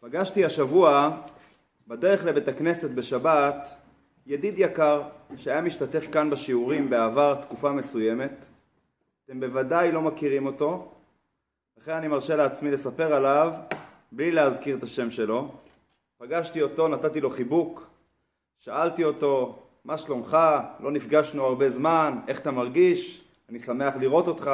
[0.00, 1.10] פגשתי השבוע
[1.88, 3.68] בדרך לבית הכנסת בשבת
[4.26, 5.02] ידיד יקר
[5.36, 8.46] שהיה משתתף כאן בשיעורים בעבר תקופה מסוימת
[9.24, 10.92] אתם בוודאי לא מכירים אותו
[11.78, 13.52] לכן אני מרשה לעצמי לספר עליו
[14.12, 15.48] בלי להזכיר את השם שלו
[16.18, 17.90] פגשתי אותו, נתתי לו חיבוק
[18.58, 20.38] שאלתי אותו מה שלומך?
[20.80, 23.24] לא נפגשנו הרבה זמן, איך אתה מרגיש?
[23.48, 24.50] אני שמח לראות אותך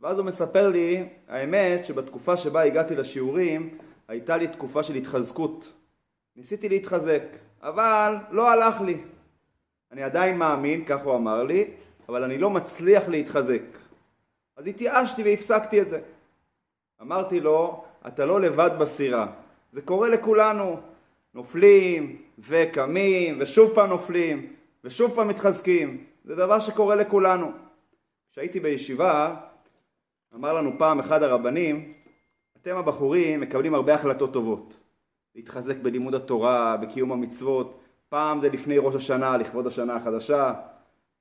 [0.00, 3.78] ואז הוא מספר לי, האמת שבתקופה שבה הגעתי לשיעורים
[4.10, 5.72] הייתה לי תקופה של התחזקות.
[6.36, 7.22] ניסיתי להתחזק,
[7.62, 8.96] אבל לא הלך לי.
[9.92, 11.64] אני עדיין מאמין, כך הוא אמר לי,
[12.08, 13.62] אבל אני לא מצליח להתחזק.
[14.56, 16.00] אז התייאשתי והפסקתי את זה.
[17.02, 19.26] אמרתי לו, אתה לא לבד בסירה,
[19.72, 20.80] זה קורה לכולנו.
[21.34, 24.52] נופלים וקמים ושוב פעם נופלים
[24.84, 27.52] ושוב פעם מתחזקים, זה דבר שקורה לכולנו.
[28.32, 29.36] כשהייתי בישיבה
[30.34, 31.92] אמר לנו פעם אחד הרבנים,
[32.62, 34.76] אתם הבחורים מקבלים הרבה החלטות טובות.
[35.34, 40.54] להתחזק בלימוד התורה, בקיום המצוות, פעם זה לפני ראש השנה, לכבוד השנה החדשה,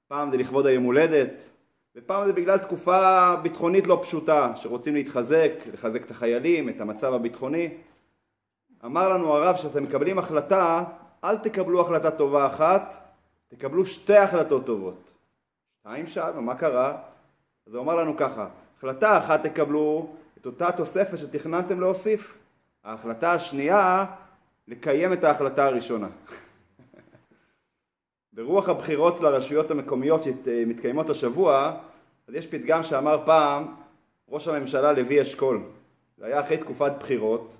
[0.07, 1.49] פעם זה לכבוד היום הולדת,
[1.95, 7.69] ופעם זה בגלל תקופה ביטחונית לא פשוטה, שרוצים להתחזק, לחזק את החיילים, את המצב הביטחוני.
[8.85, 10.83] אמר לנו הרב שאתם מקבלים החלטה,
[11.23, 13.13] אל תקבלו החלטה טובה אחת,
[13.47, 15.11] תקבלו שתי החלטות טובות.
[15.79, 16.97] שתיים שאלנו, מה קרה?
[17.67, 20.07] אז הוא אמר לנו ככה, החלטה אחת תקבלו
[20.41, 22.37] את אותה תוספת שתכננתם להוסיף.
[22.83, 24.05] ההחלטה השנייה,
[24.67, 26.07] לקיים את ההחלטה הראשונה.
[28.33, 31.77] ברוח הבחירות לרשויות המקומיות שמתקיימות השבוע,
[32.27, 33.75] אז יש פתגם שאמר פעם
[34.29, 35.61] ראש הממשלה לוי אשכול.
[36.17, 37.55] זה היה אחרי תקופת בחירות,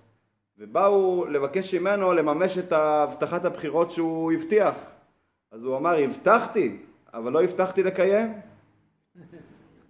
[0.58, 4.75] ובאו לבקש ממנו לממש את הבטחת הבחירות שהוא הבטיח.
[5.52, 6.77] אז הוא אמר, הבטחתי,
[7.14, 8.33] אבל לא הבטחתי לקיים.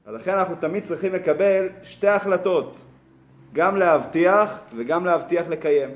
[0.09, 2.79] אז לכן אנחנו תמיד צריכים לקבל שתי החלטות,
[3.53, 5.89] גם להבטיח וגם להבטיח לקיים.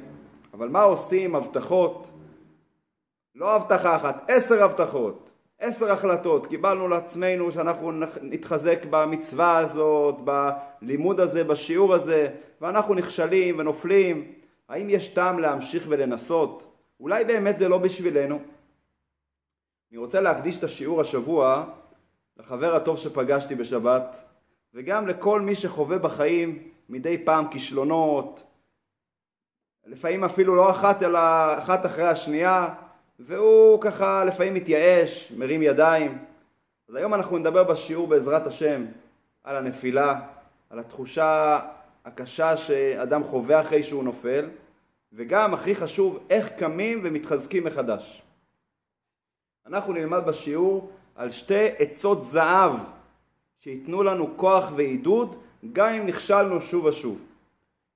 [0.53, 2.08] אבל מה עושים הבטחות?
[3.36, 6.47] לא הבטחה אחת, עשר הבטחות, עשר החלטות.
[6.47, 7.91] קיבלנו לעצמנו שאנחנו
[8.22, 12.29] נתחזק במצווה הזאת, בלימוד הזה, בשיעור הזה,
[12.62, 14.31] ואנחנו נכשלים ונופלים.
[14.69, 16.75] האם יש טעם להמשיך ולנסות?
[17.00, 18.40] אולי באמת זה לא בשבילנו.
[19.91, 21.66] אני רוצה להקדיש את השיעור השבוע
[22.38, 24.23] לחבר הטוב שפגשתי בשבת,
[24.73, 28.44] וגם לכל מי שחווה בחיים מדי פעם כישלונות,
[29.85, 31.19] לפעמים אפילו לא אחת אלא
[31.57, 32.73] אחת אחרי השנייה,
[33.19, 36.17] והוא ככה לפעמים מתייאש, מרים ידיים.
[36.89, 38.85] אז היום אנחנו נדבר בשיעור בעזרת השם
[39.43, 40.22] על הנפילה,
[40.69, 41.59] על התחושה
[42.05, 44.49] הקשה שאדם חווה אחרי שהוא נופל,
[45.13, 48.22] וגם הכי חשוב, איך קמים ומתחזקים מחדש.
[49.66, 52.72] אנחנו נלמד בשיעור על שתי עצות זהב
[53.59, 55.35] שייתנו לנו כוח ועידוד
[55.74, 57.19] גם אם נכשלנו שוב ושוב.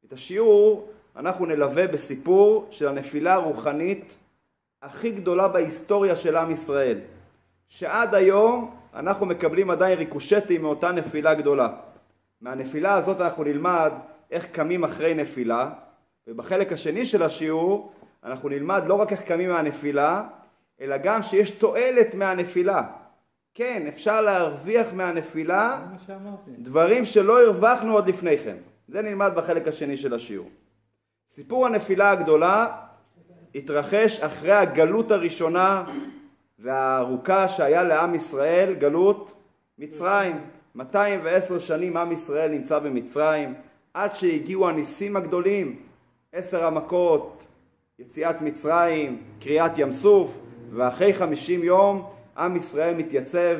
[0.06, 4.18] את השיעור אנחנו נלווה בסיפור של הנפילה הרוחנית
[4.82, 7.00] הכי גדולה בהיסטוריה של עם ישראל,
[7.68, 11.70] שעד היום אנחנו מקבלים עדיין ריקושטים מאותה נפילה גדולה.
[12.42, 13.92] מהנפילה הזאת אנחנו נלמד
[14.32, 15.70] איך קמים אחרי נפילה,
[16.28, 17.92] ובחלק השני של השיעור
[18.24, 20.24] אנחנו נלמד לא רק איך קמים מהנפילה,
[20.82, 22.84] אלא גם שיש תועלת מהנפילה.
[23.58, 25.80] כן, אפשר להרוויח מהנפילה
[26.60, 28.56] דברים שלא הרווחנו עוד לפני כן.
[28.88, 30.50] זה נלמד בחלק השני של השיעור.
[31.30, 32.68] סיפור הנפילה הגדולה
[33.56, 35.84] התרחש אחרי הגלות הראשונה
[36.60, 39.34] והארוכה שהיה לעם ישראל, גלות
[39.78, 40.42] מצרים.
[40.76, 43.54] 210 שנים עם ישראל נמצא במצרים,
[43.94, 45.80] עד שהגיעו הניסים הגדולים,
[46.34, 47.44] עשר המכות,
[48.00, 50.40] יציאת מצרים, קריעת ים סוף,
[50.72, 53.58] ואחרי 50 יום עם ישראל מתייצב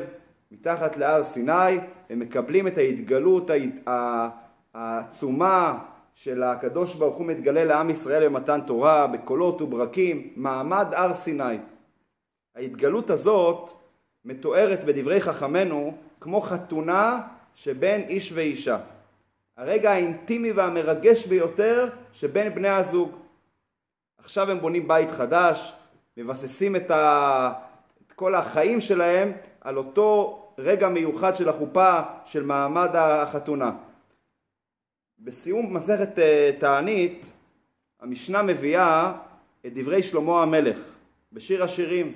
[0.50, 1.78] מתחת להר סיני,
[2.10, 3.50] הם מקבלים את ההתגלות
[4.74, 5.78] העצומה
[6.14, 11.58] של הקדוש ברוך הוא מתגלה לעם ישראל במתן תורה, בקולות וברקים, מעמד הר סיני.
[12.56, 13.70] ההתגלות הזאת
[14.24, 17.20] מתוארת בדברי חכמינו כמו חתונה
[17.54, 18.78] שבין איש ואישה.
[19.56, 23.10] הרגע האינטימי והמרגש ביותר שבין בני הזוג.
[24.18, 25.74] עכשיו הם בונים בית חדש,
[26.16, 27.52] מבססים את, ה...
[28.18, 33.72] כל החיים שלהם על אותו רגע מיוחד של החופה של מעמד החתונה.
[35.18, 37.32] בסיום מסכת אה, תענית
[38.00, 39.12] המשנה מביאה
[39.66, 40.78] את דברי שלמה המלך
[41.32, 42.12] בשיר השירים.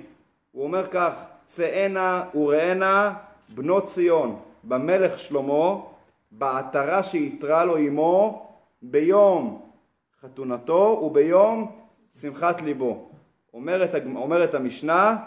[0.51, 1.13] הוא אומר כך:
[1.45, 3.13] צאנה וראנה
[3.49, 5.75] בנות ציון במלך שלמה
[6.31, 8.49] בעטרה שיתרה לו עמו
[8.81, 9.69] ביום
[10.21, 11.71] חתונתו וביום
[12.21, 13.09] שמחת ליבו.
[13.53, 15.17] אומרת, אומרת המשנה,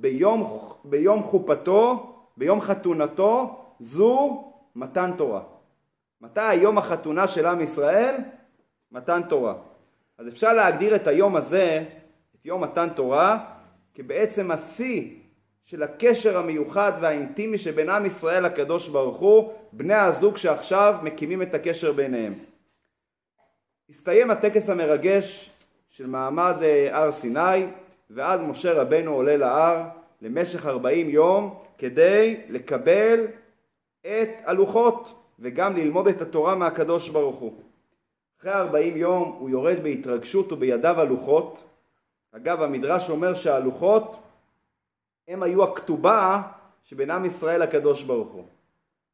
[0.00, 4.44] ביום, ביום חופתו, ביום חתונתו, זו
[4.76, 5.42] מתן תורה.
[6.20, 8.16] מתי היום החתונה של עם ישראל?
[8.92, 9.54] מתן תורה.
[10.18, 11.84] אז אפשר להגדיר את היום הזה,
[12.34, 13.44] את יום מתן תורה,
[13.94, 15.10] כבעצם השיא
[15.64, 21.54] של הקשר המיוחד והאינטימי שבין עם ישראל לקדוש ברוך הוא, בני הזוג שעכשיו מקימים את
[21.54, 22.34] הקשר ביניהם.
[23.90, 25.50] הסתיים הטקס המרגש
[25.90, 27.66] של מעמד אה, הר סיני,
[28.10, 29.82] ואז משה רבנו עולה להר
[30.22, 33.26] למשך ארבעים יום כדי לקבל
[34.00, 37.52] את הלוחות וגם ללמוד את התורה מהקדוש ברוך הוא.
[38.40, 41.64] אחרי ארבעים יום הוא יורד בהתרגשות ובידיו הלוחות.
[42.32, 44.16] אגב, המדרש אומר שהלוחות
[45.28, 46.42] הם היו הכתובה
[46.84, 48.44] שבין עם ישראל לקדוש ברוך הוא.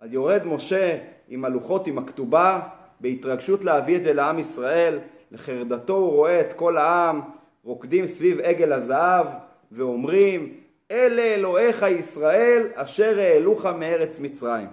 [0.01, 0.99] אז יורד משה
[1.29, 2.61] עם הלוחות, עם הכתובה,
[3.01, 4.99] בהתרגשות להביא את זה לעם ישראל,
[5.31, 7.21] לחרדתו הוא רואה את כל העם
[7.65, 9.27] רוקדים סביב עגל הזהב
[9.73, 10.55] ואומרים
[10.91, 14.69] אלה אלוהיך ישראל אשר העלוך מארץ מצרים.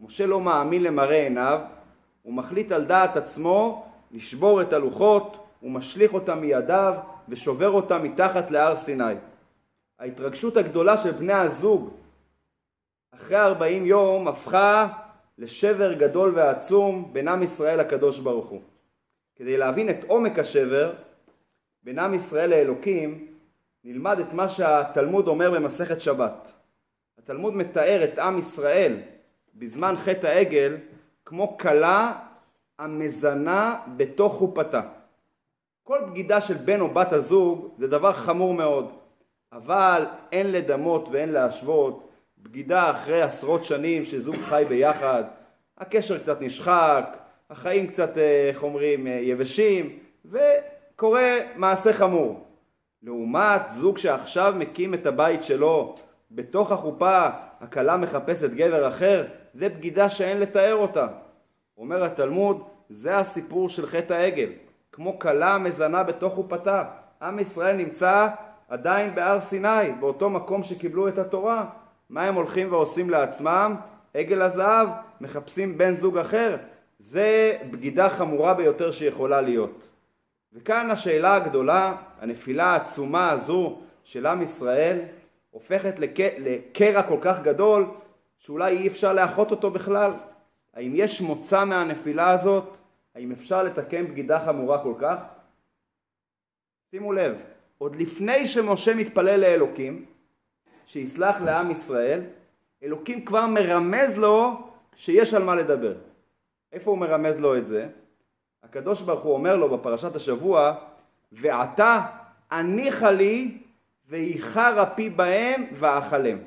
[0.00, 1.60] משה לא מאמין למראה עיניו,
[2.22, 6.94] הוא מחליט על דעת עצמו לשבור את הלוחות, הוא משליך אותם מידיו
[7.28, 9.14] ושובר אותם מתחת להר סיני.
[9.98, 11.90] ההתרגשות הגדולה של בני הזוג
[13.14, 14.88] אחרי ארבעים יום הפכה
[15.38, 18.60] לשבר גדול ועצום בין עם ישראל לקדוש ברוך הוא.
[19.36, 20.92] כדי להבין את עומק השבר
[21.82, 23.26] בין עם ישראל לאלוקים,
[23.84, 26.52] נלמד את מה שהתלמוד אומר במסכת שבת.
[27.18, 29.00] התלמוד מתאר את עם ישראל
[29.54, 30.76] בזמן חטא העגל
[31.24, 32.12] כמו כלה
[32.78, 34.80] המזנה בתוך חופתה.
[35.82, 38.92] כל בגידה של בן או בת הזוג זה דבר חמור מאוד,
[39.52, 42.08] אבל אין לדמות ואין להשוות
[42.38, 45.24] בגידה אחרי עשרות שנים שזוג חי ביחד,
[45.78, 47.16] הקשר קצת נשחק,
[47.50, 49.98] החיים קצת, אה, איך אומרים, אה, יבשים,
[51.02, 52.40] וקורה מעשה חמור.
[53.02, 55.94] לעומת זוג שעכשיו מקים את הבית שלו
[56.30, 57.28] בתוך החופה,
[57.60, 61.06] הכלה מחפשת גבר אחר, זה בגידה שאין לתאר אותה.
[61.78, 64.48] אומר התלמוד, זה הסיפור של חטא העגל.
[64.92, 66.84] כמו כלה מזנה בתוך חופתה.
[67.22, 68.28] עם ישראל נמצא
[68.68, 71.64] עדיין בהר סיני, באותו מקום שקיבלו את התורה.
[72.10, 73.76] מה הם הולכים ועושים לעצמם?
[74.14, 74.88] עגל הזהב,
[75.20, 76.56] מחפשים בן זוג אחר.
[76.98, 79.91] זה בגידה חמורה ביותר שיכולה להיות.
[80.52, 84.98] וכאן השאלה הגדולה, הנפילה העצומה הזו של עם ישראל,
[85.50, 86.20] הופכת לק...
[86.20, 87.86] לקרע כל כך גדול,
[88.38, 90.12] שאולי אי אפשר לאחות אותו בכלל.
[90.74, 92.76] האם יש מוצא מהנפילה הזאת?
[93.14, 95.16] האם אפשר לתקן בגידה חמורה כל כך?
[96.90, 97.36] שימו לב,
[97.78, 100.04] עוד לפני שמשה מתפלל לאלוקים,
[100.86, 102.20] שיסלח לעם ישראל,
[102.82, 105.94] אלוקים כבר מרמז לו שיש על מה לדבר.
[106.72, 107.88] איפה הוא מרמז לו את זה?
[108.72, 110.74] הקדוש ברוך הוא אומר לו בפרשת השבוע,
[111.32, 112.00] ועתה
[112.50, 113.58] הניחה לי
[114.08, 116.38] ואיחר אפי בהם ואכלם.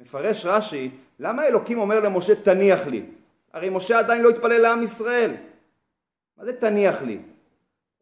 [0.00, 3.02] מפרש רש"י, למה אלוקים אומר למשה תניח לי?
[3.52, 5.34] הרי משה עדיין לא התפלל לעם ישראל.
[6.36, 7.18] מה זה תניח לי?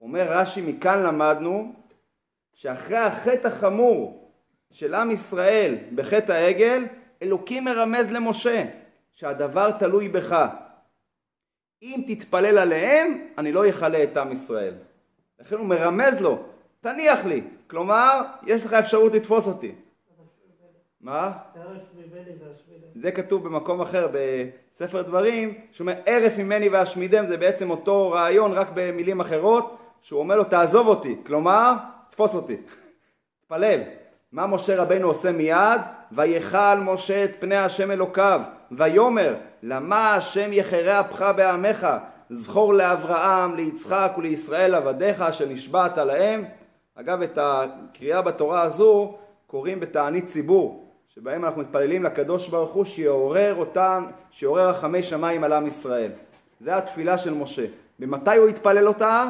[0.01, 1.75] אומר רש"י, מכאן למדנו
[2.55, 4.31] שאחרי החטא החמור
[4.71, 6.85] של עם ישראל בחטא העגל,
[7.23, 8.65] אלוקים מרמז למשה
[9.13, 10.47] שהדבר תלוי בך.
[11.83, 14.75] אם תתפלל עליהם, אני לא אכלה את עם ישראל.
[15.41, 16.43] לכן הוא מרמז לו,
[16.81, 17.43] תניח לי.
[17.67, 19.75] כלומר, יש לך אפשרות לתפוס אותי.
[21.01, 21.33] מה?
[22.95, 28.53] זה כתוב במקום אחר בספר דברים, שהוא אומר ערף ממני ואשמידם, זה בעצם אותו רעיון
[28.53, 31.75] רק במילים אחרות, שהוא אומר לו תעזוב אותי, כלומר
[32.11, 32.57] תפוס אותי,
[33.47, 33.81] תפלל.
[34.33, 35.81] מה משה רבנו עושה מיד?
[36.13, 38.41] ויכל משה את פני השם אלוקיו,
[38.73, 41.87] ויאמר למה השם יחרה אפך בעמך,
[42.31, 46.45] זכור לאברהם, ליצחק ולישראל עבדיך אשר נשבעת להם.
[46.95, 49.15] אגב, את הקריאה בתורה הזו
[49.47, 55.53] קוראים בתענית ציבור, שבהם אנחנו מתפללים לקדוש ברוך הוא שיעורר אותם, שיעורר רחמי שמיים על
[55.53, 56.11] עם ישראל.
[56.61, 57.67] זה התפילה של משה.
[58.01, 59.29] ומתי הוא התפלל אותה?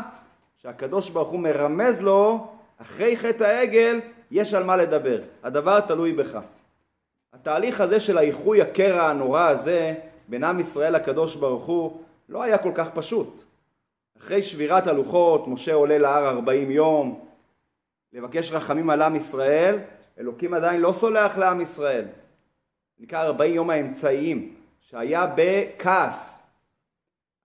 [0.63, 2.47] שהקדוש ברוך הוא מרמז לו,
[2.83, 4.01] אחרי חטא העגל,
[4.31, 5.19] יש על מה לדבר.
[5.45, 6.39] הדבר תלוי בך.
[7.33, 9.95] התהליך הזה של האיחוי הקרע הנורא הזה
[10.29, 13.45] בין עם ישראל לקדוש ברוך הוא לא היה כל כך פשוט.
[14.19, 17.27] אחרי שבירת הלוחות, משה עולה להר ארבעים יום
[18.13, 19.79] לבקש רחמים על עם ישראל,
[20.19, 22.05] אלוקים עדיין לא סולח לעם ישראל.
[22.99, 26.43] נקרא ארבעים יום האמצעיים, שהיה בכעס.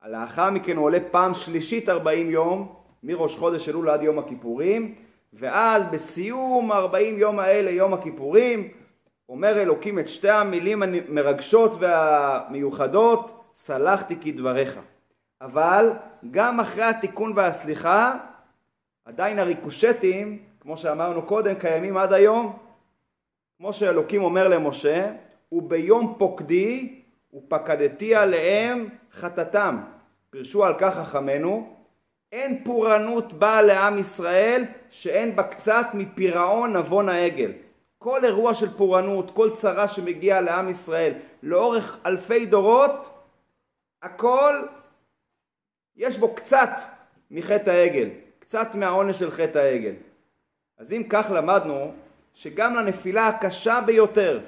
[0.06, 4.96] לאחר מכן הוא עולה פעם שלישית ארבעים יום, מראש חודש אלול עד יום הכיפורים,
[5.34, 8.72] ואז בסיום ארבעים יום האלה, יום הכיפורים,
[9.30, 14.80] אומר אלוקים את שתי המילים המרגשות והמיוחדות, סלחתי כדבריך.
[15.42, 15.94] אבל
[16.32, 18.18] גם אחרי התיקון והסליחה,
[19.06, 22.58] עדיין הריקושטים, כמו שאמרנו קודם, קיימים עד היום.
[23.58, 25.12] כמו שאלוקים אומר למשה,
[25.52, 27.02] וביום פוקדי
[27.34, 29.82] ופקדתי עליהם חטאתם.
[30.30, 31.76] פירשו על כך חכמינו,
[32.32, 37.52] אין פורענות באה לעם ישראל שאין בה קצת מפירעון נבון העגל.
[38.04, 43.10] כל אירוע של פורענות, כל צרה שמגיעה לעם ישראל לאורך אלפי דורות,
[44.02, 44.62] הכל
[45.96, 46.70] יש בו קצת
[47.32, 49.94] מחטא העגל, קצת מהעונש של חטא העגל.
[50.78, 51.94] אז אם כך למדנו
[52.34, 54.40] שגם לנפילה הקשה ביותר,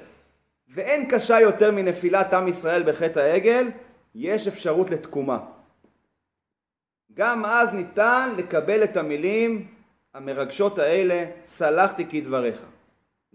[0.68, 3.70] ואין קשה יותר מנפילת עם ישראל בחטא העגל,
[4.14, 5.38] יש אפשרות לתקומה.
[7.12, 9.66] גם אז ניתן לקבל את המילים
[10.14, 12.73] המרגשות האלה, סלחתי כדבריך.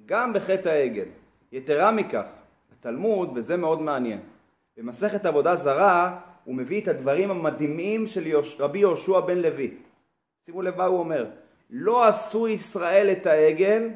[0.09, 1.05] גם בחטא העגל.
[1.51, 2.25] יתרה מכך,
[2.71, 4.19] התלמוד, וזה מאוד מעניין,
[4.77, 8.23] במסכת עבודה זרה הוא מביא את הדברים המדהימים של
[8.59, 9.77] רבי יהושע בן לוי.
[10.45, 11.25] שימו לב מה הוא אומר,
[11.69, 13.89] לא עשו ישראל את העגל,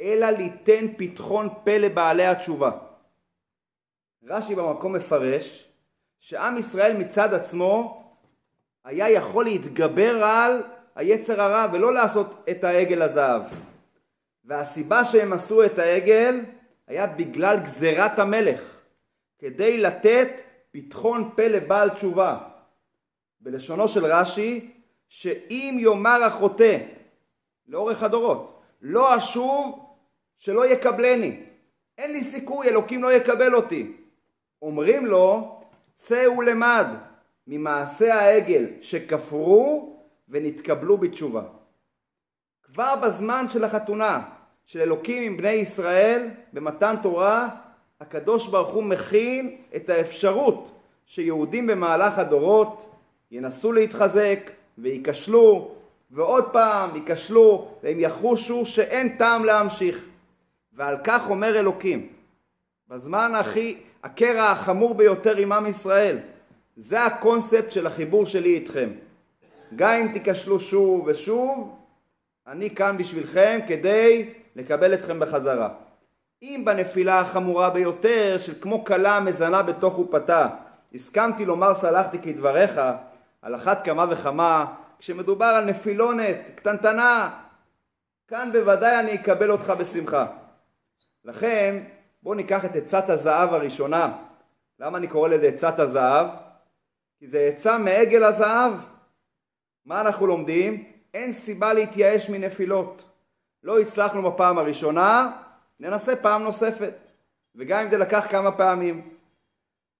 [0.00, 2.70] אלא ליתן פתחון פה לבעלי התשובה.
[4.26, 5.68] רש"י במקום מפרש
[6.20, 8.04] שעם ישראל מצד עצמו
[8.84, 10.62] היה יכול להתגבר על
[10.94, 13.42] היצר הרע ולא לעשות את העגל הזהב.
[14.44, 16.40] והסיבה שהם עשו את העגל
[16.86, 18.60] היה בגלל גזירת המלך,
[19.38, 20.28] כדי לתת
[20.70, 22.38] פתחון פה לבעל תשובה.
[23.40, 24.70] בלשונו של רש"י,
[25.08, 26.78] שאם יאמר החוטא
[27.68, 29.84] לאורך הדורות, לא אשוב
[30.38, 31.40] שלא יקבלני,
[31.98, 33.92] אין לי סיכוי, אלוקים לא יקבל אותי.
[34.62, 35.60] אומרים לו,
[35.94, 36.86] צא ולמד
[37.46, 39.96] ממעשה העגל שכפרו
[40.28, 41.42] ונתקבלו בתשובה.
[42.74, 44.22] כבר בזמן של החתונה
[44.66, 47.48] של אלוקים עם בני ישראל במתן תורה,
[48.00, 50.70] הקדוש ברוך הוא מכין את האפשרות
[51.06, 52.94] שיהודים במהלך הדורות
[53.30, 55.70] ינסו להתחזק וייכשלו
[56.10, 60.04] ועוד פעם ייכשלו והם יחושו שאין טעם להמשיך.
[60.72, 62.08] ועל כך אומר אלוקים,
[62.88, 66.18] בזמן הכי, הקרע החמור ביותר עם עם ישראל,
[66.76, 68.90] זה הקונספט של החיבור שלי איתכם.
[69.76, 71.83] גם אם תיכשלו שוב ושוב,
[72.46, 75.68] אני כאן בשבילכם כדי לקבל אתכם בחזרה.
[76.42, 80.48] אם בנפילה החמורה ביותר של כמו כלה המזנה בתוך חופתה
[80.94, 82.80] הסכמתי לומר סלחתי כדבריך,
[83.42, 87.30] על אחת כמה וכמה כשמדובר על נפילונת קטנטנה,
[88.28, 90.26] כאן בוודאי אני אקבל אותך בשמחה.
[91.24, 91.82] לכן
[92.22, 94.16] בואו ניקח את עצת הזהב הראשונה.
[94.80, 96.26] למה אני קורא לזה עצת הזהב?
[97.18, 98.72] כי זה עצה מעגל הזהב.
[99.86, 100.93] מה אנחנו לומדים?
[101.14, 103.04] אין סיבה להתייאש מנפילות.
[103.62, 105.32] לא הצלחנו בפעם הראשונה,
[105.80, 106.94] ננסה פעם נוספת.
[107.56, 109.08] וגם אם זה לקח כמה פעמים.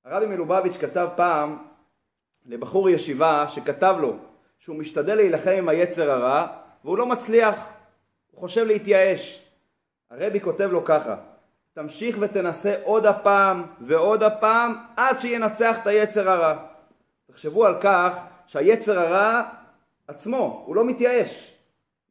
[0.05, 1.59] הרבי מלובביץ' כתב פעם
[2.47, 4.17] לבחור ישיבה שכתב לו
[4.59, 6.47] שהוא משתדל להילחם עם היצר הרע
[6.85, 7.69] והוא לא מצליח,
[8.31, 9.49] הוא חושב להתייאש.
[10.11, 11.17] הרבי כותב לו ככה,
[11.75, 16.57] תמשיך ותנסה עוד הפעם ועוד הפעם עד שינצח את היצר הרע.
[17.31, 18.17] תחשבו על כך
[18.47, 19.43] שהיצר הרע
[20.09, 21.55] עצמו, הוא לא מתייאש.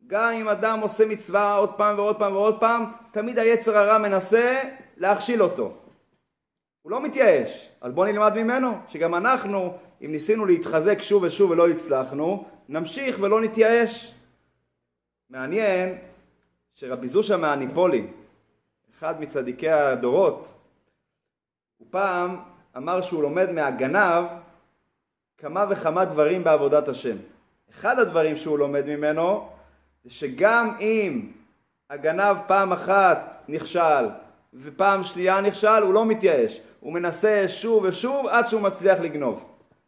[0.08, 4.62] גם אם אדם עושה מצווה עוד פעם ועוד פעם ועוד פעם, תמיד היצר הרע מנסה
[4.98, 5.74] להכשיל אותו.
[6.82, 11.70] הוא לא מתייאש, אז בואו נלמד ממנו, שגם אנחנו, אם ניסינו להתחזק שוב ושוב ולא
[11.70, 14.14] הצלחנו, נמשיך ולא נתייאש.
[15.30, 15.98] מעניין
[16.76, 18.08] שרבי זושה מהניפולי,
[18.98, 20.54] אחד מצדיקי הדורות,
[21.78, 22.40] הוא פעם
[22.78, 24.24] אמר שהוא לומד מהגנב
[25.38, 27.18] כמה וכמה דברים בעבודת השם.
[27.76, 29.50] אחד הדברים שהוא לומד ממנו
[30.04, 31.32] זה שגם אם
[31.90, 34.06] הגנב פעם אחת נכשל
[34.54, 36.62] ופעם שנייה נכשל, הוא לא מתייאש.
[36.80, 39.44] הוא מנסה שוב ושוב עד שהוא מצליח לגנוב.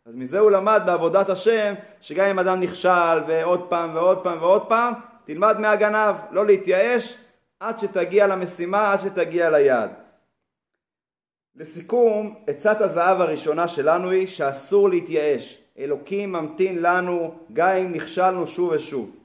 [0.06, 4.70] אז מזה הוא למד בעבודת השם, שגם אם אדם נכשל ועוד פעם ועוד פעם ועוד
[4.70, 4.94] פעם,
[5.26, 7.18] תלמד מהגנב, לא להתייאש
[7.60, 9.90] עד שתגיע למשימה, עד שתגיע ליעד.
[11.56, 15.65] לסיכום, עצת הזהב הראשונה שלנו היא שאסור להתייאש.
[15.80, 19.16] אלוקים ממתין לנו גם אם נכשלנו שוב ושוב.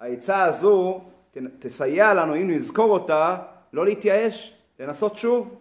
[0.00, 1.00] העצה הזו
[1.58, 3.36] תסייע לנו, אם נזכור אותה,
[3.72, 5.56] לא להתייאש, לנסות שוב.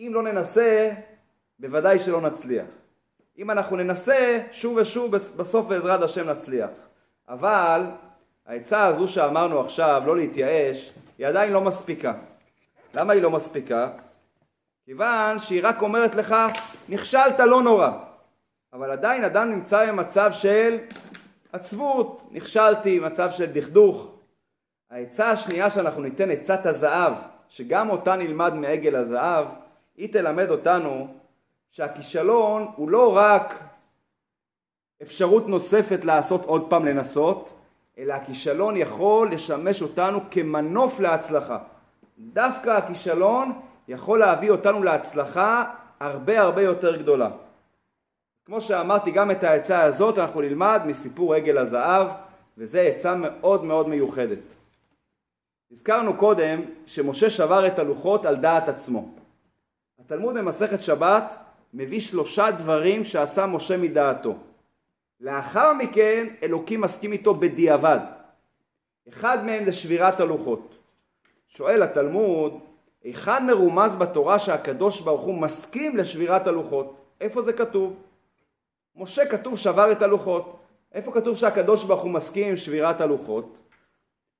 [0.00, 0.90] אם לא ננסה,
[1.58, 2.66] בוודאי שלא נצליח.
[3.38, 6.70] אם אנחנו ננסה, שוב ושוב, בסוף בעזרת השם נצליח.
[7.28, 7.82] אבל
[8.46, 12.14] העצה הזו שאמרנו עכשיו, לא להתייאש, היא עדיין לא מספיקה.
[12.94, 13.90] למה היא לא מספיקה?
[14.84, 16.34] כיוון שהיא רק אומרת לך,
[16.88, 17.90] נכשלת לא נורא.
[18.72, 20.78] אבל עדיין אדם נמצא במצב של
[21.52, 24.12] עצבות, נכשלתי, מצב של דכדוך.
[24.90, 27.12] העצה השנייה שאנחנו ניתן, עצת הזהב,
[27.48, 29.46] שגם אותה נלמד מעגל הזהב,
[29.96, 31.08] היא תלמד אותנו
[31.70, 33.58] שהכישלון הוא לא רק
[35.02, 37.52] אפשרות נוספת לעשות עוד פעם לנסות,
[37.98, 41.58] אלא הכישלון יכול לשמש אותנו כמנוף להצלחה.
[42.18, 45.64] דווקא הכישלון יכול להביא אותנו להצלחה
[46.00, 47.30] הרבה הרבה יותר גדולה.
[48.46, 52.06] כמו שאמרתי, גם את העצה הזאת אנחנו נלמד מסיפור עגל הזהב,
[52.58, 54.38] וזו עצה מאוד מאוד מיוחדת.
[55.72, 59.08] הזכרנו קודם שמשה שבר את הלוחות על דעת עצמו.
[60.00, 61.36] התלמוד במסכת שבת
[61.74, 64.34] מביא שלושה דברים שעשה משה מדעתו.
[65.20, 67.98] לאחר מכן אלוקים מסכים איתו בדיעבד.
[69.08, 70.78] אחד מהם זה שבירת הלוחות.
[71.48, 72.60] שואל התלמוד,
[73.04, 76.96] היכן מרומז בתורה שהקדוש ברוך הוא מסכים לשבירת הלוחות?
[77.20, 77.96] איפה זה כתוב?
[78.96, 80.56] משה כתוב שבר את הלוחות.
[80.92, 83.56] איפה כתוב שהקדוש ברוך הוא מסכים עם שבירת הלוחות?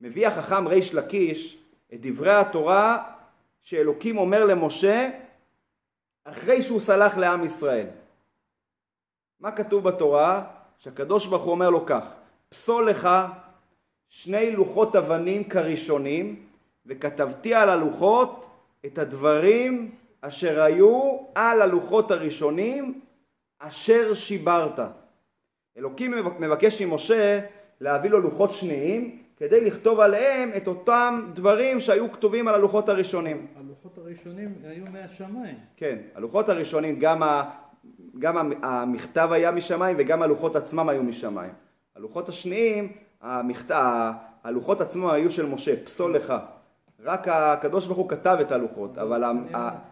[0.01, 1.59] מביא החכם ריש לקיש
[1.95, 3.05] את דברי התורה
[3.63, 5.11] שאלוקים אומר למשה
[6.25, 7.87] אחרי שהוא סלח לעם ישראל.
[9.41, 10.45] מה כתוב בתורה?
[10.79, 12.05] שהקדוש ברוך הוא אומר לו כך,
[12.49, 13.09] פסול לך
[14.09, 16.47] שני לוחות אבנים כראשונים,
[16.87, 18.47] וכתבתי על הלוחות
[18.87, 23.01] את הדברים אשר היו על הלוחות הראשונים
[23.59, 24.79] אשר שיברת.
[25.79, 27.41] אלוקים מבקש ממשה
[27.81, 33.47] להביא לו לוחות שניים כדי לכתוב עליהם את אותם דברים שהיו כתובים על הלוחות הראשונים.
[33.57, 35.57] הלוחות הראשונים היו מהשמיים.
[35.77, 37.51] כן, הלוחות הראשונים, גם, ה,
[38.19, 41.53] גם המכתב היה משמיים וגם הלוחות עצמם היו משמיים.
[41.97, 44.13] הלוחות השניים, המכתב,
[44.45, 46.35] הלוחות עצמם היו של משה, פסול לך.
[47.05, 49.25] רק הקדוש ברוך הוא כתב את הלוחות, אבל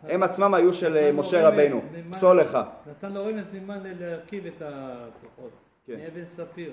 [0.02, 2.58] הם עצמם היו של משה רבנו, פסול לך.
[2.90, 5.50] נתן לו רמז ממה להרכיב את הלוחות,
[5.86, 5.98] כן.
[5.98, 6.72] מאבן ספיר.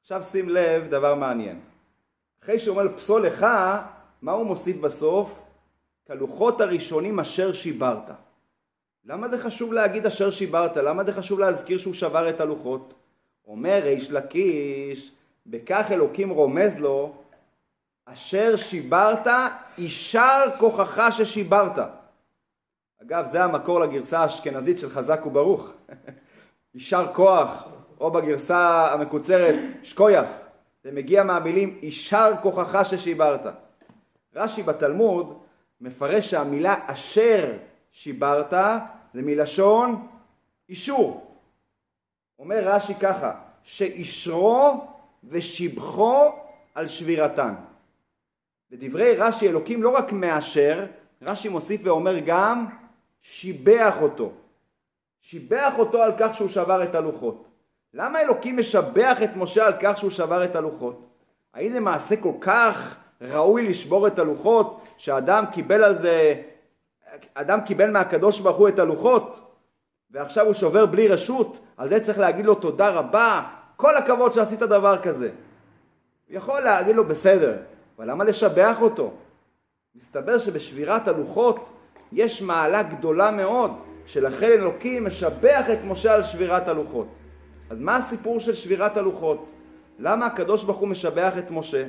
[0.00, 1.60] עכשיו שים לב דבר מעניין.
[2.42, 3.46] אחרי שהוא אומר פסול לך,
[4.22, 5.44] מה הוא מוסיף בסוף?
[6.06, 8.10] כלוחות הראשונים אשר שיברת.
[9.04, 10.76] למה זה חשוב להגיד אשר שיברת?
[10.76, 12.94] למה זה חשוב להזכיר שהוא שבר את הלוחות?
[13.46, 15.12] אומר ריש לקיש,
[15.46, 17.12] בכך אלוקים רומז לו,
[18.04, 19.26] אשר שיברת,
[19.78, 21.78] יישר כוחך ששיברת.
[23.02, 25.70] אגב, זה המקור לגרסה האשכנזית של חזק וברוך.
[26.74, 27.68] יישר כוח,
[28.00, 30.26] או בגרסה המקוצרת שקויח,
[30.84, 33.40] זה מגיע מהמילים יישר כוחך ששיברת.
[34.34, 35.38] רש"י בתלמוד
[35.80, 37.52] מפרש שהמילה אשר
[37.92, 38.52] שיברת
[39.14, 40.08] זה מלשון
[40.68, 41.36] אישור.
[42.38, 44.86] אומר רש"י ככה, שאישרו
[45.24, 46.32] ושיבחו
[46.74, 47.54] על שבירתן.
[48.72, 50.86] בדברי רש"י אלוקים לא רק מאשר,
[51.22, 52.66] רש"י מוסיף ואומר גם
[53.22, 54.32] שיבח אותו.
[55.20, 57.48] שיבח אותו על כך שהוא שבר את הלוחות.
[57.94, 61.08] למה אלוקים משבח את משה על כך שהוא שבר את הלוחות?
[61.54, 66.42] האם זה מעשה כל כך ראוי לשבור את הלוחות, שאדם קיבל על זה,
[67.34, 69.40] אדם קיבל מהקדוש ברוך הוא את הלוחות,
[70.10, 73.42] ועכשיו הוא שובר בלי רשות, על זה צריך להגיד לו תודה רבה,
[73.76, 75.30] כל הכבוד שעשית דבר כזה.
[76.28, 77.56] הוא יכול להגיד לו בסדר,
[77.96, 79.12] אבל למה לשבח אותו?
[79.94, 81.68] מסתבר שבשבירת הלוחות
[82.12, 83.70] יש מעלה גדולה מאוד,
[84.06, 87.06] שלכן אלוקים משבח את משה על שבירת הלוחות.
[87.70, 89.48] אז מה הסיפור של שבירת הלוחות?
[89.98, 91.82] למה הקדוש ברוך הוא משבח את משה?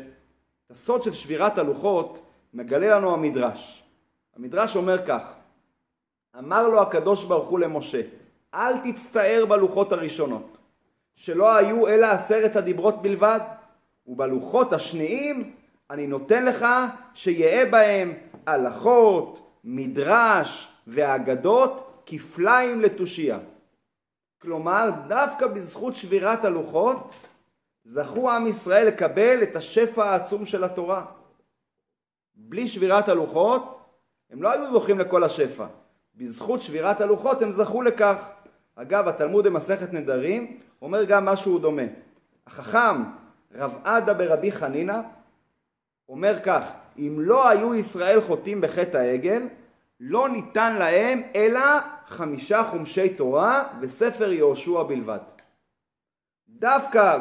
[0.65, 2.21] את הסוד של שבירת הלוחות
[2.53, 3.83] מגלה לנו המדרש.
[4.35, 5.33] המדרש אומר כך:
[6.39, 8.01] אמר לו הקדוש ברוך הוא למשה,
[8.53, 10.57] אל תצטער בלוחות הראשונות,
[11.15, 13.39] שלא היו אלא עשרת הדיברות בלבד,
[14.07, 15.53] ובלוחות השניים
[15.93, 16.65] אני נותן לך
[17.13, 18.13] שיהא בהם
[18.45, 23.39] הלכות, מדרש ואגדות כפליים לתושייה.
[24.41, 27.13] כלומר, דווקא בזכות שבירת הלוחות,
[27.85, 31.05] זכו עם ישראל לקבל את השפע העצום של התורה.
[32.35, 33.79] בלי שבירת הלוחות,
[34.31, 35.65] הם לא היו זוכים לכל השפע.
[36.15, 38.29] בזכות שבירת הלוחות הם זכו לכך.
[38.75, 41.83] אגב, התלמוד במסכת נדרים אומר גם משהו דומה.
[42.47, 43.03] החכם
[43.55, 44.99] רב עדה ברבי חנינא
[46.09, 49.47] אומר כך, אם לא היו ישראל חוטאים בחטא העגל,
[49.99, 51.61] לא ניתן להם אלא
[52.07, 55.19] חמישה חומשי תורה וספר יהושע בלבד.
[56.49, 57.17] דווקא,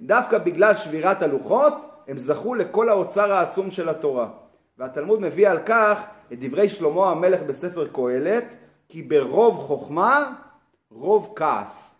[0.00, 1.74] דווקא בגלל שבירת הלוחות
[2.08, 4.28] הם זכו לכל האוצר העצום של התורה.
[4.78, 8.44] והתלמוד מביא על כך את דברי שלמה המלך בספר קהלת,
[8.88, 10.32] כי ברוב חוכמה
[10.90, 11.96] רוב כעס.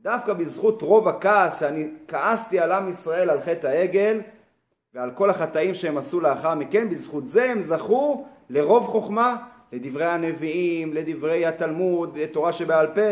[0.00, 4.20] דווקא בזכות רוב הכעס שאני כעסתי על עם ישראל על חטא העגל
[4.94, 9.36] ועל כל החטאים שהם עשו לאחר מכן, בזכות זה הם זכו לרוב חוכמה
[9.72, 13.10] לדברי הנביאים, לדברי התלמוד, לתורה שבעל פה.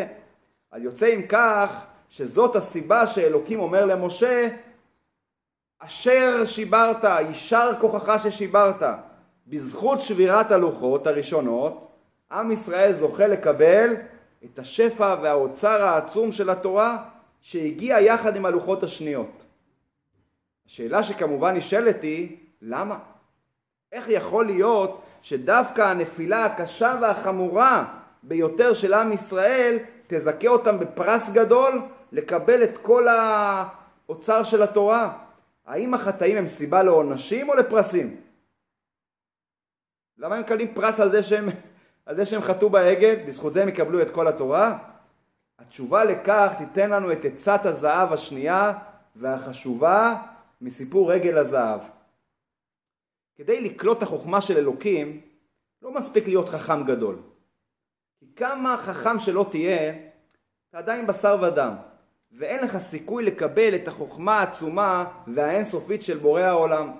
[0.72, 4.48] אז יוצא עם כך שזאת הסיבה שאלוקים אומר למשה,
[5.78, 8.82] אשר שיברת, יישר כוחך ששיברת.
[9.46, 11.88] בזכות שבירת הלוחות הראשונות,
[12.32, 13.96] עם ישראל זוכה לקבל
[14.44, 17.04] את השפע והאוצר העצום של התורה
[17.40, 19.49] שהגיע יחד עם הלוחות השניות.
[20.70, 22.98] השאלה שכמובן נשאלת היא, למה?
[23.92, 31.82] איך יכול להיות שדווקא הנפילה הקשה והחמורה ביותר של עם ישראל תזכה אותם בפרס גדול
[32.12, 35.18] לקבל את כל האוצר של התורה.
[35.66, 38.16] האם החטאים הם סיבה לעונשים או לפרסים?
[40.18, 41.48] למה הם מקבלים פרס על זה שהם,
[42.06, 43.14] על זה שהם חטאו בעגל?
[43.26, 44.78] בזכות זה הם יקבלו את כל התורה?
[45.58, 48.72] התשובה לכך תיתן לנו את עצת הזהב השנייה
[49.16, 50.16] והחשובה
[50.60, 51.80] מסיפור רגל הזהב.
[53.36, 55.20] כדי לקלוט החוכמה של אלוקים,
[55.82, 57.16] לא מספיק להיות חכם גדול.
[58.18, 59.92] כי כמה חכם שלא תהיה,
[60.70, 61.74] אתה עדיין בשר ודם,
[62.32, 66.92] ואין לך סיכוי לקבל את החוכמה העצומה והאינסופית של בורא העולם.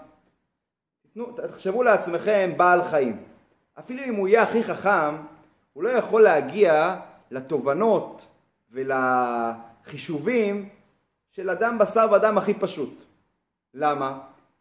[1.14, 3.24] תנו, תחשבו לעצמכם בעל חיים.
[3.78, 5.16] אפילו אם הוא יהיה הכי חכם,
[5.72, 8.26] הוא לא יכול להגיע לתובנות
[8.70, 10.68] ולחישובים
[11.30, 13.09] של אדם בשר ודם הכי פשוט.
[13.74, 14.18] למה?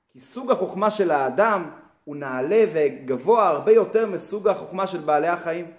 [0.09, 1.69] כי סוג החוכמה של האדם
[2.03, 5.71] הוא נעלה וגבוה הרבה יותר מסוג החוכמה של בעלי החיים.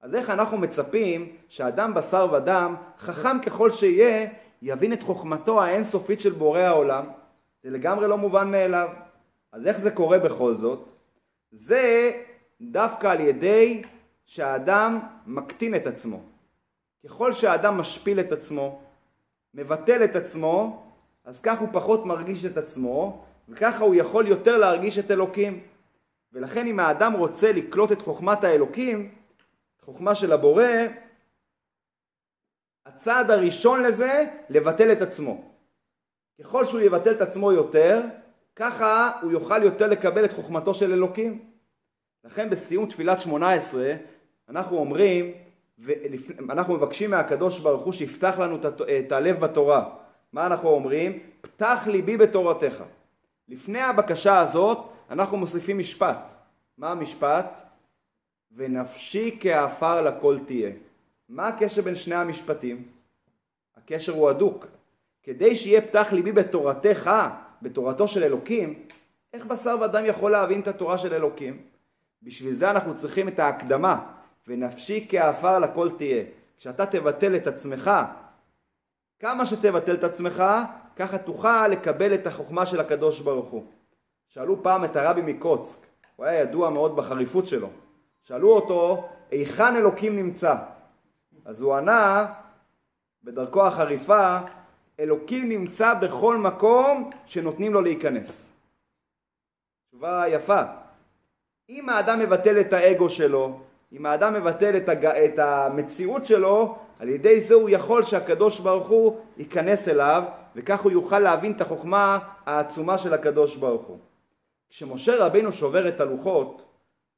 [0.00, 4.28] אז איך אנחנו מצפים שאדם בשר ודם, חכם ככל שיהיה,
[4.62, 7.04] יבין את חוכמתו האינסופית של בורא העולם?
[7.62, 8.88] זה לגמרי לא מובן מאליו.
[9.52, 10.88] אז איך זה קורה בכל זאת?
[11.52, 12.12] זה
[12.60, 13.82] דווקא על ידי
[14.26, 16.20] שהאדם מקטין את עצמו.
[17.04, 18.80] ככל שהאדם משפיל את עצמו,
[19.54, 20.86] מבטל את עצמו,
[21.24, 25.60] אז כך הוא פחות מרגיש את עצמו, וככה הוא יכול יותר להרגיש את אלוקים.
[26.32, 29.14] ולכן אם האדם רוצה לקלוט את חוכמת האלוקים,
[29.84, 30.64] חוכמה של הבורא,
[32.86, 35.52] הצעד הראשון לזה, לבטל את עצמו.
[36.40, 38.00] ככל שהוא יבטל את עצמו יותר,
[38.56, 41.44] ככה הוא יוכל יותר לקבל את חוכמתו של אלוקים.
[42.24, 43.94] לכן בסיום תפילת שמונה עשרה
[44.48, 45.32] אנחנו אומרים,
[46.50, 48.58] אנחנו מבקשים מהקדוש ברוך הוא שיפתח לנו
[48.98, 50.01] את הלב בתורה.
[50.32, 51.18] מה אנחנו אומרים?
[51.40, 52.82] פתח ליבי בתורתך.
[53.48, 54.78] לפני הבקשה הזאת
[55.10, 56.32] אנחנו מוסיפים משפט.
[56.78, 57.60] מה המשפט?
[58.56, 60.70] ונפשי כעפר לכל תהיה.
[61.28, 62.82] מה הקשר בין שני המשפטים?
[63.76, 64.66] הקשר הוא הדוק.
[65.22, 67.10] כדי שיהיה פתח ליבי בתורתך,
[67.62, 68.82] בתורתו של אלוקים,
[69.32, 71.62] איך בשר ודם יכול להבין את התורה של אלוקים?
[72.22, 74.06] בשביל זה אנחנו צריכים את ההקדמה,
[74.48, 76.24] ונפשי כעפר לכל תהיה.
[76.58, 77.90] כשאתה תבטל את עצמך,
[79.22, 80.42] כמה שתבטל את עצמך,
[80.96, 83.64] ככה תוכל לקבל את החוכמה של הקדוש ברוך הוא.
[84.28, 87.68] שאלו פעם את הרבי מקוצק, הוא היה ידוע מאוד בחריפות שלו.
[88.22, 90.54] שאלו אותו, היכן אלוקים נמצא?
[91.44, 92.32] אז הוא ענה,
[93.24, 94.38] בדרכו החריפה,
[95.00, 98.52] אלוקים נמצא בכל מקום שנותנים לו להיכנס.
[99.88, 100.62] תשובה יפה.
[101.68, 103.60] אם האדם מבטל את האגו שלו,
[103.92, 104.88] אם האדם מבטל את.
[104.88, 110.22] את המציאות שלו, על ידי זה הוא יכול שהקדוש ברוך הוא ייכנס אליו,
[110.56, 113.98] וכך הוא יוכל להבין את החוכמה העצומה של הקדוש ברוך הוא.
[114.70, 116.62] כשמשה רבינו שובר את הלוחות,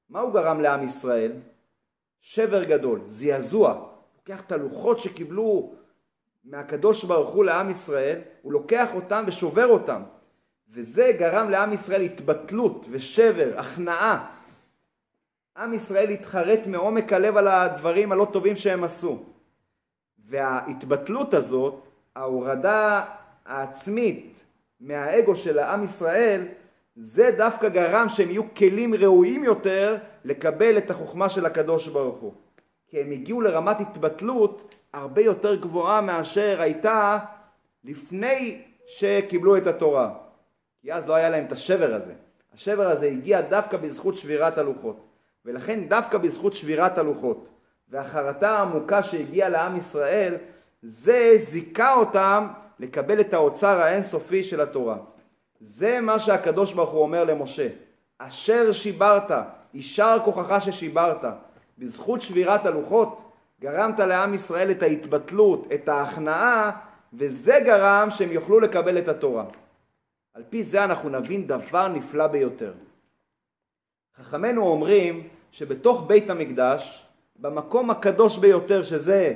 [0.08, 1.32] מה הוא גרם לעם ישראל?
[2.20, 3.86] שבר גדול, זעזוע.
[4.18, 5.74] לוקח את הלוחות שקיבלו
[6.44, 10.02] מהקדוש ברוך הוא לעם ישראל, הוא לוקח אותם ושובר אותם.
[10.70, 14.26] וזה גרם לעם ישראל התבטלות ושבר, הכנעה.
[15.56, 19.33] עם ישראל התחרט מעומק הלב על הדברים הלא טובים שהם עשו.
[20.28, 21.74] וההתבטלות הזאת,
[22.16, 23.04] ההורדה
[23.46, 24.44] העצמית
[24.80, 26.46] מהאגו של העם ישראל,
[26.96, 32.32] זה דווקא גרם שהם יהיו כלים ראויים יותר לקבל את החוכמה של הקדוש ברוך הוא.
[32.88, 37.18] כי הם הגיעו לרמת התבטלות הרבה יותר גבוהה מאשר הייתה
[37.84, 40.14] לפני שקיבלו את התורה.
[40.82, 42.12] כי אז לא היה להם את השבר הזה.
[42.54, 44.96] השבר הזה הגיע דווקא בזכות שבירת הלוחות.
[45.44, 47.48] ולכן דווקא בזכות שבירת הלוחות
[47.94, 50.34] והחרטה העמוקה שהגיעה לעם ישראל,
[50.82, 52.46] זה זיכה אותם
[52.80, 54.96] לקבל את האוצר האינסופי של התורה.
[55.60, 57.68] זה מה שהקדוש ברוך הוא אומר למשה,
[58.18, 59.30] אשר שיברת,
[59.74, 61.24] יישר כוחך ששיברת.
[61.78, 66.70] בזכות שבירת הלוחות גרמת לעם ישראל את ההתבטלות, את ההכנעה,
[67.12, 69.44] וזה גרם שהם יוכלו לקבל את התורה.
[70.34, 72.72] על פי זה אנחנו נבין דבר נפלא ביותר.
[74.16, 77.03] חכמינו אומרים שבתוך בית המקדש,
[77.38, 79.34] במקום הקדוש ביותר שזה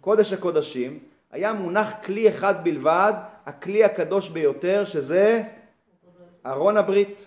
[0.00, 0.98] קודש הקודשים,
[1.32, 3.12] היה מונח כלי אחד בלבד,
[3.46, 5.42] הכלי הקדוש ביותר שזה
[6.46, 7.26] ארון הברית.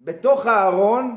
[0.00, 1.16] בתוך הארון,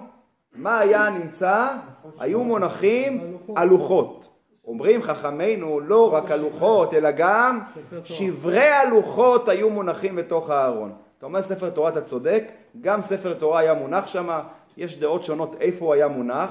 [0.55, 1.75] מה היה נמצא?
[2.19, 4.27] היו מונחים הלוחות.
[4.65, 7.59] אומרים חכמינו לא רק הלוחות אלא גם
[8.03, 10.91] שברי הלוחות היו מונחים בתוך הארון.
[11.17, 12.43] אתה אומר ספר תורה אתה צודק,
[12.81, 14.39] גם ספר תורה היה מונח שם,
[14.77, 16.49] יש דעות שונות איפה הוא היה מונח,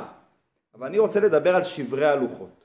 [0.78, 2.64] אבל אני רוצה לדבר על שברי הלוחות.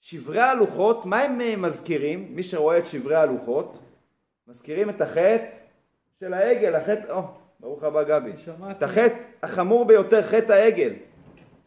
[0.00, 2.36] שברי הלוחות, מה הם אה, מזכירים?
[2.36, 3.78] מי שרואה את שברי הלוחות,
[4.46, 5.46] מזכירים את החטא
[6.20, 7.22] של העגל, החטא, או,
[7.60, 8.32] ברוך הבא גבי,
[8.70, 10.92] את החטא החמור ביותר, חטא העגל.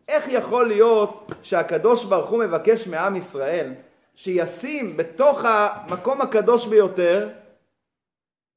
[0.08, 3.74] איך יכול להיות שהקדוש ברוך הוא מבקש מעם ישראל
[4.16, 7.30] שישים בתוך המקום הקדוש ביותר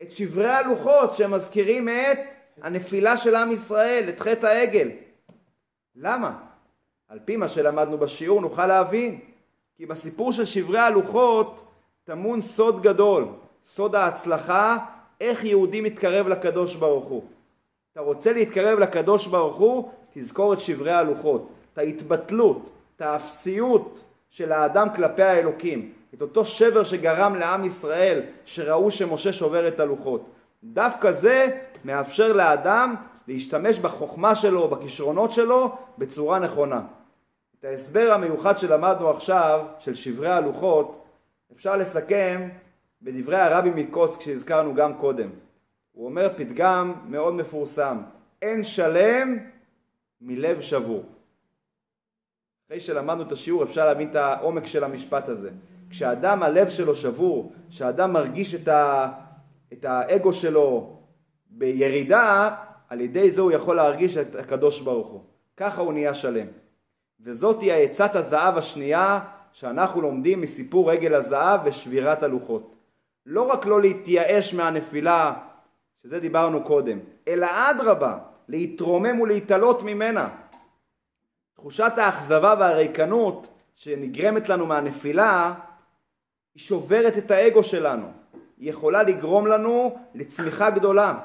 [0.02, 2.18] את שברי הלוחות שמזכירים את
[2.62, 4.90] הנפילה של עם ישראל, את חטא העגל.
[5.94, 6.46] למה?
[7.08, 9.20] על פי מה שלמדנו בשיעור נוכל להבין,
[9.76, 11.64] כי בסיפור של שברי הלוחות
[12.04, 13.28] טמון סוד גדול,
[13.64, 14.78] סוד ההצלחה,
[15.20, 17.24] איך יהודי מתקרב לקדוש ברוך הוא.
[17.92, 24.52] אתה רוצה להתקרב לקדוש ברוך הוא, תזכור את שברי הלוחות, את ההתבטלות, את האפסיות של
[24.52, 30.24] האדם כלפי האלוקים, את אותו שבר שגרם לעם ישראל שראו שמשה שובר את הלוחות.
[30.64, 32.94] דווקא זה מאפשר לאדם
[33.28, 36.82] להשתמש בחוכמה שלו, בכישרונות שלו, בצורה נכונה.
[37.60, 41.04] את ההסבר המיוחד שלמדנו עכשיו, של שברי הלוחות,
[41.52, 42.48] אפשר לסכם
[43.02, 45.28] בדברי הרבי מקוצק שהזכרנו גם קודם.
[45.92, 47.98] הוא אומר פתגם מאוד מפורסם,
[48.42, 49.38] אין שלם
[50.20, 51.04] מלב שבור.
[52.66, 55.50] אחרי שלמדנו את השיעור אפשר להבין את העומק של המשפט הזה.
[55.90, 59.12] כשאדם הלב שלו שבור, כשאדם מרגיש את, ה,
[59.72, 60.96] את האגו שלו
[61.50, 62.54] בירידה,
[62.88, 65.20] על ידי זה הוא יכול להרגיש את הקדוש ברוך הוא.
[65.56, 66.46] ככה הוא נהיה שלם.
[67.20, 69.20] וזאת היא העצת הזהב השנייה
[69.52, 72.74] שאנחנו לומדים מסיפור רגל הזהב ושבירת הלוחות.
[73.26, 75.34] לא רק לא להתייאש מהנפילה,
[76.02, 78.18] שזה דיברנו קודם, אלא אדרבה,
[78.48, 80.28] להתרומם ולהתעלות ממנה.
[81.54, 85.54] תחושת האכזבה והריקנות שנגרמת לנו מהנפילה,
[86.54, 88.06] היא שוברת את האגו שלנו.
[88.58, 91.18] היא יכולה לגרום לנו לצמיחה גדולה.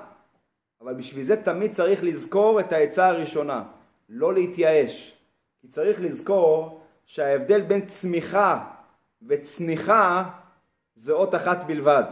[0.82, 3.64] אבל בשביל זה תמיד צריך לזכור את העצה הראשונה,
[4.10, 5.18] לא להתייאש.
[5.62, 8.64] כי צריך לזכור שההבדל בין צמיחה
[9.28, 10.24] וצניחה
[10.96, 12.04] זה אות אחת בלבד.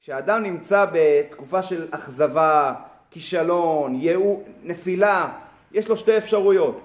[0.00, 2.74] כשאדם נמצא בתקופה של אכזבה,
[3.10, 5.38] כישלון, יאו, נפילה,
[5.72, 6.80] יש לו שתי אפשרויות,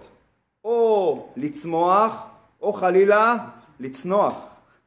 [0.63, 2.27] או לצמוח,
[2.62, 3.38] או חלילה
[3.79, 4.34] לצנוח.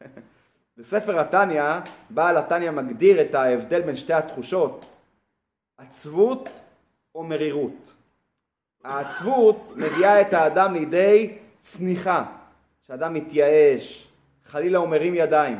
[0.78, 1.64] בספר התניא,
[2.10, 4.84] בעל התניא מגדיר את ההבדל בין שתי התחושות,
[5.78, 6.48] עצבות
[7.14, 7.94] או מרירות.
[8.84, 12.24] העצבות מביאה את האדם לידי צניחה,
[12.86, 14.08] שאדם מתייאש,
[14.44, 15.58] חלילה הוא מרים ידיים.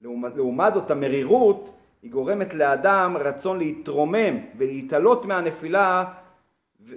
[0.00, 6.04] לעומת, לעומת זאת המרירות היא גורמת לאדם רצון להתרומם ולהתעלות מהנפילה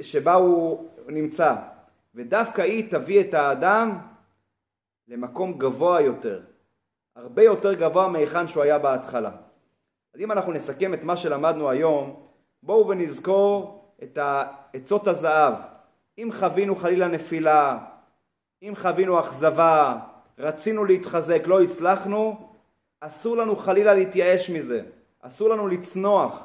[0.02, 1.56] שבה הוא נמצא
[2.16, 3.98] ודווקא היא תביא את האדם
[5.08, 6.42] למקום גבוה יותר,
[7.16, 9.32] הרבה יותר גבוה מהיכן שהוא היה בהתחלה.
[10.14, 12.25] אז אם אנחנו נסכם את מה שלמדנו היום,
[12.66, 14.18] בואו ונזכור את
[14.74, 15.54] עצות הזהב.
[16.18, 17.78] אם חווינו חלילה נפילה,
[18.64, 19.98] אם חווינו אכזבה,
[20.40, 22.50] רצינו להתחזק, לא הצלחנו,
[23.02, 24.82] אסור לנו חלילה להתייאש מזה,
[25.22, 26.44] אסור לנו לצנוח,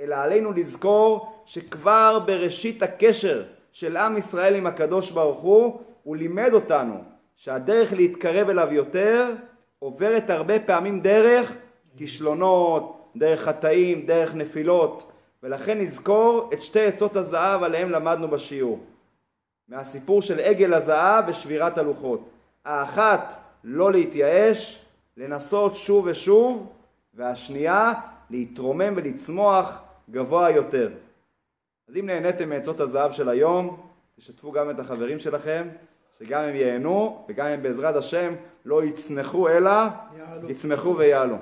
[0.00, 6.50] אלא עלינו לזכור שכבר בראשית הקשר של עם ישראל עם הקדוש ברוך הוא, הוא לימד
[6.52, 7.04] אותנו
[7.36, 9.34] שהדרך להתקרב אליו יותר
[9.78, 11.56] עוברת הרבה פעמים דרך
[11.96, 18.80] כישלונות, דרך חטאים, דרך נפילות, ולכן נזכור את שתי עצות הזהב עליהם למדנו בשיעור.
[19.68, 22.28] מהסיפור של עגל הזהב ושבירת הלוחות.
[22.64, 24.84] האחת, לא להתייאש,
[25.16, 26.72] לנסות שוב ושוב,
[27.14, 27.92] והשנייה,
[28.30, 30.90] להתרומם ולצמוח גבוה יותר.
[31.88, 33.80] אז אם נהניתם מעצות הזהב של היום,
[34.16, 35.68] תשתפו גם את החברים שלכם,
[36.18, 39.72] שגם הם ייהנו וגם הם בעזרת השם לא יצנחו אלא
[40.48, 41.36] יצמחו ויעלו.